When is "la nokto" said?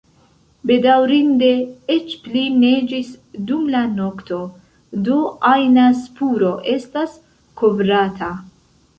3.75-4.39